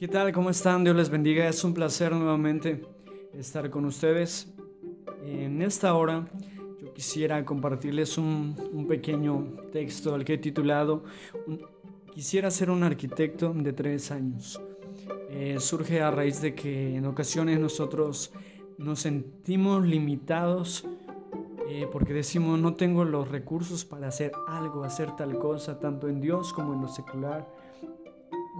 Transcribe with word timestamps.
¿Qué 0.00 0.08
tal? 0.08 0.32
¿Cómo 0.32 0.48
están? 0.48 0.82
Dios 0.82 0.96
les 0.96 1.10
bendiga. 1.10 1.46
Es 1.46 1.62
un 1.62 1.74
placer 1.74 2.12
nuevamente 2.12 2.80
estar 3.34 3.68
con 3.68 3.84
ustedes. 3.84 4.50
En 5.26 5.60
esta 5.60 5.92
hora 5.92 6.26
yo 6.80 6.94
quisiera 6.94 7.44
compartirles 7.44 8.16
un, 8.16 8.56
pequeño 8.88 9.58
texto 9.70 10.14
al 10.14 10.24
que 10.24 10.32
he 10.32 10.38
titulado 10.38 11.04
Quisiera 12.14 12.50
ser 12.50 12.70
un 12.70 12.82
arquitecto 12.82 13.52
de 13.52 13.74
tres 13.74 14.10
años. 14.10 14.58
Eh, 15.28 15.56
surge 15.58 16.00
a 16.00 16.10
raíz 16.10 16.40
de 16.40 16.54
que 16.54 16.96
en 16.96 17.04
ocasiones 17.04 17.60
nosotros 17.60 18.32
nos 18.78 19.00
sentimos 19.00 19.84
limitados 19.86 20.86
eh, 21.68 21.86
porque 21.92 22.14
decimos 22.14 22.58
no 22.58 22.72
tengo 22.72 23.04
los 23.04 23.28
recursos 23.28 23.84
para 23.84 24.08
hacer 24.08 24.32
algo, 24.48 24.82
hacer 24.82 25.14
tal 25.14 25.38
cosa, 25.38 25.78
tanto 25.78 26.08
en 26.08 26.22
Dios 26.22 26.54
como 26.54 26.72
en 26.72 26.80
lo 26.80 26.88
secular 26.88 27.46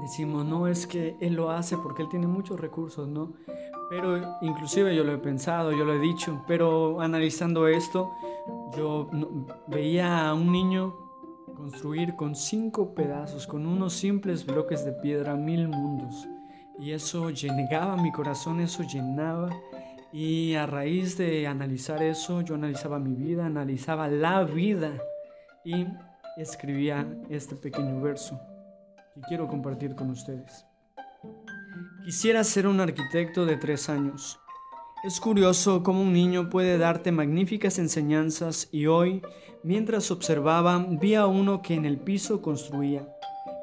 decimos, 0.00 0.44
no 0.44 0.66
es 0.66 0.86
que 0.86 1.16
Él 1.20 1.34
lo 1.34 1.50
hace 1.50 1.76
porque 1.76 2.02
Él 2.02 2.08
tiene 2.08 2.26
muchos 2.26 2.58
recursos, 2.58 3.08
¿no? 3.08 3.34
Pero 3.90 4.38
inclusive 4.40 4.94
yo 4.94 5.02
lo 5.04 5.12
he 5.12 5.18
pensado, 5.18 5.72
yo 5.72 5.84
lo 5.84 5.94
he 5.94 5.98
dicho, 5.98 6.44
pero 6.46 7.00
analizando 7.00 7.66
esto, 7.66 8.12
yo 8.76 9.08
veía 9.66 10.28
a 10.28 10.34
un 10.34 10.52
niño 10.52 10.94
construir 11.56 12.14
con 12.14 12.36
cinco 12.36 12.94
pedazos, 12.94 13.46
con 13.46 13.66
unos 13.66 13.92
simples 13.92 14.46
bloques 14.46 14.84
de 14.84 14.92
piedra, 14.92 15.34
mil 15.34 15.68
mundos. 15.68 16.26
Y 16.78 16.92
eso 16.92 17.30
llenaba 17.30 17.96
mi 17.96 18.12
corazón, 18.12 18.60
eso 18.60 18.82
llenaba. 18.84 19.50
Y 20.12 20.54
a 20.54 20.66
raíz 20.66 21.18
de 21.18 21.46
analizar 21.46 22.02
eso, 22.02 22.40
yo 22.40 22.54
analizaba 22.54 22.98
mi 22.98 23.14
vida, 23.14 23.46
analizaba 23.46 24.08
la 24.08 24.44
vida 24.44 24.92
y 25.64 25.86
escribía 26.36 27.06
este 27.28 27.54
pequeño 27.56 28.00
verso 28.00 28.40
quiero 29.28 29.48
compartir 29.48 29.94
con 29.94 30.10
ustedes. 30.10 30.66
Quisiera 32.04 32.44
ser 32.44 32.66
un 32.66 32.80
arquitecto 32.80 33.46
de 33.46 33.56
tres 33.56 33.88
años. 33.88 34.40
Es 35.04 35.20
curioso 35.20 35.82
cómo 35.82 36.02
un 36.02 36.12
niño 36.12 36.50
puede 36.50 36.76
darte 36.76 37.12
magníficas 37.12 37.78
enseñanzas 37.78 38.68
y 38.70 38.86
hoy, 38.86 39.22
mientras 39.62 40.10
observaba, 40.10 40.78
vi 40.78 41.14
a 41.14 41.26
uno 41.26 41.62
que 41.62 41.74
en 41.74 41.86
el 41.86 41.98
piso 41.98 42.42
construía, 42.42 43.08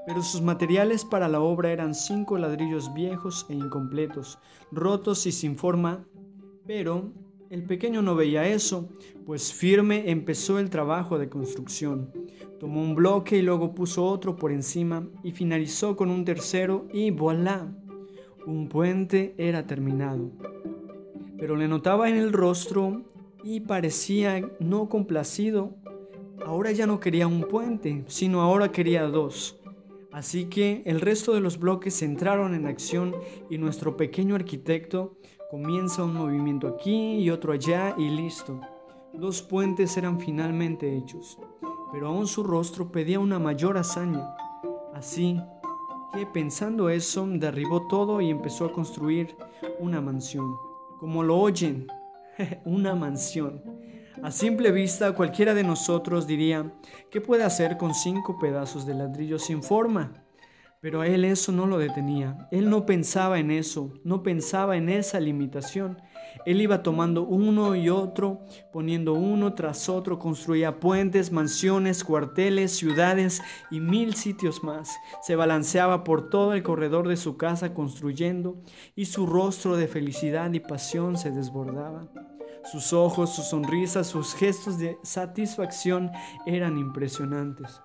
pero 0.07 0.23
sus 0.23 0.41
materiales 0.41 1.05
para 1.05 1.27
la 1.27 1.39
obra 1.39 1.71
eran 1.71 1.93
cinco 1.93 2.37
ladrillos 2.37 2.93
viejos 2.93 3.45
e 3.49 3.53
incompletos, 3.53 4.39
rotos 4.71 5.27
y 5.27 5.31
sin 5.31 5.57
forma, 5.57 6.05
pero 6.65 7.11
el 7.49 7.63
pequeño 7.63 8.01
no 8.01 8.15
veía 8.15 8.47
eso, 8.47 8.89
pues 9.25 9.53
firme 9.53 10.09
empezó 10.09 10.59
el 10.59 10.69
trabajo 10.69 11.19
de 11.19 11.29
construcción. 11.29 12.11
Tomó 12.59 12.81
un 12.81 12.95
bloque 12.95 13.37
y 13.37 13.41
luego 13.41 13.73
puso 13.75 14.05
otro 14.05 14.35
por 14.35 14.51
encima 14.51 15.07
y 15.23 15.31
finalizó 15.31 15.95
con 15.95 16.09
un 16.09 16.25
tercero 16.25 16.87
y 16.91 17.11
voilà, 17.11 17.71
un 18.45 18.67
puente 18.67 19.35
era 19.37 19.65
terminado. 19.65 20.31
Pero 21.37 21.55
le 21.55 21.67
notaba 21.67 22.09
en 22.09 22.17
el 22.17 22.33
rostro 22.33 23.03
y 23.43 23.59
parecía 23.59 24.41
no 24.59 24.89
complacido. 24.89 25.75
Ahora 26.45 26.71
ya 26.71 26.87
no 26.87 26.99
quería 26.99 27.27
un 27.27 27.43
puente, 27.43 28.03
sino 28.07 28.41
ahora 28.41 28.71
quería 28.71 29.03
dos. 29.03 29.59
Así 30.11 30.45
que 30.45 30.81
el 30.85 31.01
resto 31.01 31.33
de 31.33 31.41
los 31.41 31.59
bloques 31.59 32.01
entraron 32.01 32.55
en 32.55 32.65
acción 32.65 33.15
y 33.49 33.57
nuestro 33.57 33.97
pequeño 33.97 34.35
arquitecto 34.35 35.17
Comienza 35.49 36.03
un 36.03 36.13
movimiento 36.13 36.67
aquí 36.67 37.19
y 37.19 37.29
otro 37.29 37.53
allá 37.53 37.95
y 37.97 38.09
listo. 38.09 38.59
Dos 39.13 39.41
puentes 39.41 39.95
eran 39.95 40.19
finalmente 40.19 40.97
hechos, 40.97 41.39
pero 41.91 42.07
aún 42.07 42.27
su 42.27 42.43
rostro 42.43 42.91
pedía 42.91 43.19
una 43.19 43.39
mayor 43.39 43.77
hazaña. 43.77 44.35
Así 44.93 45.41
que 46.13 46.25
pensando 46.25 46.89
eso, 46.89 47.27
derribó 47.27 47.87
todo 47.87 48.21
y 48.21 48.29
empezó 48.29 48.65
a 48.65 48.71
construir 48.71 49.35
una 49.79 50.01
mansión. 50.01 50.55
Como 50.99 51.23
lo 51.23 51.37
oyen, 51.37 51.87
una 52.65 52.95
mansión. 52.95 53.61
A 54.23 54.31
simple 54.31 54.71
vista, 54.71 55.11
cualquiera 55.13 55.53
de 55.53 55.63
nosotros 55.63 56.25
diría, 56.25 56.73
¿qué 57.11 57.21
puede 57.21 57.43
hacer 57.43 57.77
con 57.77 57.93
cinco 57.93 58.39
pedazos 58.39 58.85
de 58.87 58.95
ladrillo 58.95 59.37
sin 59.37 59.61
forma? 59.61 60.23
Pero 60.79 61.01
a 61.01 61.07
él 61.07 61.23
eso 61.25 61.51
no 61.51 61.67
lo 61.67 61.77
detenía. 61.77 62.47
Él 62.51 62.69
no 62.69 62.85
pensaba 62.85 63.39
en 63.39 63.51
eso, 63.51 63.93
no 64.03 64.23
pensaba 64.23 64.77
en 64.77 64.89
esa 64.89 65.19
limitación. 65.19 66.01
Él 66.47 66.61
iba 66.61 66.81
tomando 66.81 67.23
uno 67.23 67.75
y 67.75 67.89
otro, 67.89 68.39
poniendo 68.71 69.11
uno 69.11 69.53
tras 69.53 69.89
otro, 69.89 70.17
construía 70.17 70.79
puentes, 70.79 71.29
mansiones, 71.29 72.05
cuarteles, 72.05 72.71
ciudades 72.71 73.41
y 73.69 73.81
mil 73.81 74.15
sitios 74.15 74.63
más. 74.63 74.95
Se 75.21 75.35
balanceaba 75.35 76.05
por 76.05 76.29
todo 76.29 76.53
el 76.53 76.63
corredor 76.63 77.09
de 77.09 77.17
su 77.17 77.35
casa 77.35 77.73
construyendo 77.73 78.55
y 78.95 79.07
su 79.07 79.25
rostro 79.25 79.75
de 79.75 79.89
felicidad 79.89 80.53
y 80.53 80.61
pasión 80.61 81.17
se 81.17 81.31
desbordaba. 81.31 82.07
Sus 82.71 82.93
ojos, 82.93 83.35
su 83.35 83.41
sonrisa, 83.41 84.05
sus 84.05 84.33
gestos 84.33 84.79
de 84.79 84.97
satisfacción 85.03 86.11
eran 86.45 86.77
impresionantes. 86.77 87.81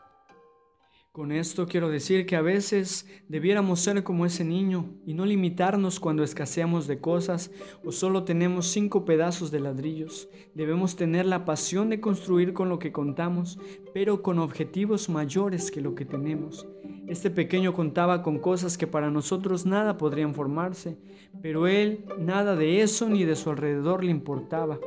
Con 1.12 1.31
esto 1.31 1.67
quiero 1.67 1.91
decir 1.91 2.25
que 2.25 2.37
a 2.37 2.41
veces 2.41 3.06
debiéramos 3.28 3.81
ser 3.81 4.03
como 4.03 4.25
ese 4.25 4.45
niño 4.45 4.95
y 5.05 5.12
no 5.12 5.27
limitarnos 5.27 6.00
cuando 6.00 6.23
escaseamos 6.23 6.87
de 6.87 7.00
cosas 7.00 7.50
o 7.84 7.93
solo 7.93 8.25
tenemos 8.25 8.69
cinco 8.69 9.05
pedazos 9.05 9.51
de 9.51 9.61
ladrillos. 9.61 10.31
Debemos 10.55 10.97
tener 10.97 11.27
la 11.27 11.45
pasión 11.45 11.91
de 11.91 12.01
construir 12.01 12.55
con 12.55 12.71
lo 12.71 12.78
que 12.78 12.93
contamos, 12.93 13.59
pero 13.93 14.22
con 14.22 14.39
objetivos 14.39 15.11
mayores 15.11 15.71
que 15.71 15.83
lo 15.83 15.95
que 15.95 16.06
tenemos. 16.06 16.67
Este 17.06 17.28
pequeño 17.28 17.75
contaba 17.75 18.22
con 18.22 18.39
cosas 18.39 18.78
que 18.78 18.87
para 18.87 19.11
nosotros 19.11 19.67
nada 19.67 19.99
podrían 19.99 20.34
formarse, 20.34 20.97
pero 21.43 21.67
él 21.67 22.06
nada 22.19 22.56
de 22.56 22.81
eso 22.81 23.11
ni 23.11 23.25
de 23.25 23.37
su 23.37 23.51
alrededor 23.51 24.03
le 24.03 24.12
importaba. 24.12 24.78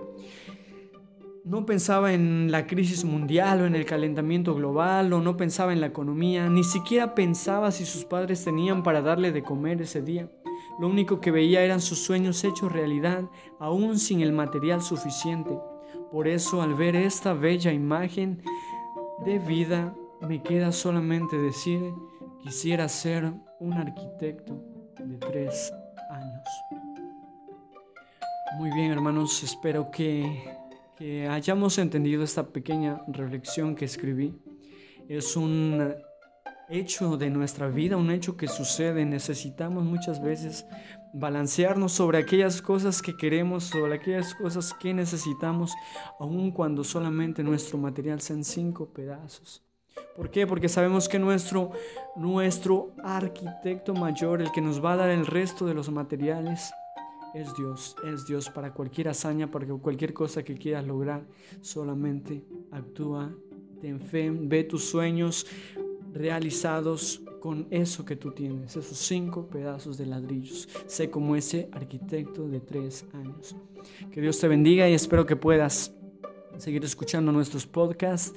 No 1.45 1.63
pensaba 1.67 2.11
en 2.11 2.51
la 2.51 2.65
crisis 2.65 3.05
mundial 3.05 3.61
o 3.61 3.65
en 3.67 3.75
el 3.75 3.85
calentamiento 3.85 4.55
global 4.55 5.13
o 5.13 5.21
no 5.21 5.37
pensaba 5.37 5.73
en 5.73 5.79
la 5.79 5.85
economía, 5.85 6.49
ni 6.49 6.63
siquiera 6.63 7.13
pensaba 7.13 7.71
si 7.71 7.85
sus 7.85 8.03
padres 8.03 8.43
tenían 8.43 8.81
para 8.81 9.03
darle 9.03 9.31
de 9.31 9.43
comer 9.43 9.79
ese 9.79 10.01
día. 10.01 10.27
Lo 10.79 10.87
único 10.87 11.21
que 11.21 11.29
veía 11.29 11.61
eran 11.61 11.81
sus 11.81 11.99
sueños 11.99 12.43
hechos 12.43 12.71
realidad, 12.71 13.25
aún 13.59 13.99
sin 13.99 14.21
el 14.21 14.33
material 14.33 14.81
suficiente. 14.81 15.55
Por 16.11 16.27
eso 16.27 16.63
al 16.63 16.73
ver 16.73 16.95
esta 16.95 17.35
bella 17.35 17.71
imagen 17.71 18.41
de 19.23 19.37
vida, 19.37 19.93
me 20.21 20.41
queda 20.41 20.71
solamente 20.71 21.37
decir, 21.37 21.93
quisiera 22.41 22.89
ser 22.89 23.31
un 23.59 23.73
arquitecto 23.73 24.59
de 24.97 25.17
tres 25.17 25.71
años. 26.09 26.49
Muy 28.57 28.71
bien 28.71 28.89
hermanos, 28.89 29.43
espero 29.43 29.91
que 29.91 30.54
que 30.97 31.27
hayamos 31.27 31.77
entendido 31.77 32.23
esta 32.23 32.47
pequeña 32.47 33.01
reflexión 33.07 33.75
que 33.75 33.85
escribí. 33.85 34.33
Es 35.09 35.35
un 35.35 35.93
hecho 36.69 37.17
de 37.17 37.29
nuestra 37.29 37.67
vida, 37.67 37.97
un 37.97 38.11
hecho 38.11 38.37
que 38.37 38.47
sucede. 38.47 39.05
Necesitamos 39.05 39.83
muchas 39.83 40.21
veces 40.21 40.65
balancearnos 41.13 41.91
sobre 41.91 42.17
aquellas 42.17 42.61
cosas 42.61 43.01
que 43.01 43.15
queremos, 43.15 43.65
sobre 43.65 43.95
aquellas 43.95 44.33
cosas 44.35 44.73
que 44.73 44.93
necesitamos, 44.93 45.73
aun 46.19 46.51
cuando 46.51 46.83
solamente 46.83 47.43
nuestro 47.43 47.77
material 47.77 48.21
sean 48.21 48.43
cinco 48.43 48.89
pedazos. 48.89 49.63
¿Por 50.15 50.29
qué? 50.29 50.47
Porque 50.47 50.69
sabemos 50.69 51.07
que 51.07 51.19
nuestro, 51.19 51.71
nuestro 52.15 52.93
arquitecto 53.03 53.93
mayor, 53.93 54.41
el 54.41 54.51
que 54.51 54.61
nos 54.61 54.83
va 54.83 54.93
a 54.93 54.97
dar 54.97 55.09
el 55.09 55.25
resto 55.25 55.65
de 55.65 55.73
los 55.73 55.89
materiales, 55.89 56.71
es 57.35 57.53
Dios, 57.53 57.95
es 58.05 58.25
Dios 58.25 58.49
para 58.49 58.73
cualquier 58.73 59.09
hazaña, 59.09 59.51
para 59.51 59.67
cualquier 59.67 60.13
cosa 60.13 60.43
que 60.43 60.55
quieras 60.55 60.85
lograr. 60.87 61.25
Solamente 61.61 62.43
actúa, 62.71 63.35
ten 63.81 63.99
fe, 63.99 64.31
ve 64.31 64.63
tus 64.63 64.85
sueños 64.85 65.45
realizados 66.13 67.21
con 67.41 67.67
eso 67.69 68.05
que 68.05 68.15
tú 68.15 68.31
tienes, 68.31 68.75
esos 68.75 68.97
cinco 68.97 69.47
pedazos 69.47 69.97
de 69.97 70.05
ladrillos. 70.05 70.67
Sé 70.87 71.09
como 71.09 71.35
ese 71.35 71.69
arquitecto 71.73 72.47
de 72.47 72.61
tres 72.61 73.05
años. 73.13 73.55
Que 74.11 74.21
Dios 74.21 74.39
te 74.39 74.47
bendiga 74.47 74.89
y 74.89 74.93
espero 74.93 75.25
que 75.25 75.35
puedas 75.35 75.93
seguir 76.57 76.83
escuchando 76.85 77.31
nuestros 77.31 77.67
podcasts. 77.67 78.33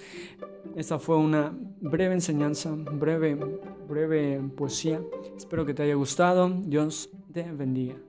Esta 0.77 0.99
fue 0.99 1.17
una 1.17 1.57
breve 1.81 2.15
enseñanza, 2.15 2.75
breve, 2.75 3.39
breve 3.89 4.41
poesía. 4.57 5.01
Espero 5.37 5.65
que 5.65 5.73
te 5.73 5.85
haya 5.85 5.95
gustado. 5.95 6.51
Dios 6.51 7.09
te 7.33 7.45
bendiga. 7.45 8.08